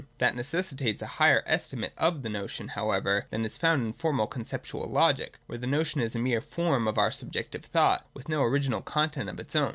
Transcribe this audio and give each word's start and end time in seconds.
That 0.17 0.35
necessitates 0.35 1.03
a 1.03 1.21
higher 1.21 1.43
estimate 1.45 1.93
of 1.95 2.23
the 2.23 2.29
notion, 2.29 2.69
however, 2.69 3.27
than 3.29 3.45
is 3.45 3.55
found 3.55 3.83
in 3.85 3.93
formal 3.93 4.27
conceptuahst 4.27 4.89
Logic, 4.89 5.37
where 5.45 5.59
the 5.59 5.67
notion 5.67 6.01
is 6.01 6.15
a 6.15 6.19
mere 6.19 6.41
form 6.41 6.87
of 6.87 6.97
our 6.97 7.11
subjective 7.11 7.65
thought, 7.65 8.07
with 8.15 8.27
no 8.27 8.41
original 8.41 8.81
content 8.81 9.29
of 9.29 9.39
its 9.39 9.53
owm. 9.53 9.69